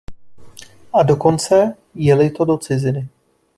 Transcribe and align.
A 0.93 1.03
dokonce, 1.03 1.75
je-li 1.95 2.29
to 2.31 2.45
do 2.45 2.57
ciziny. 2.57 3.07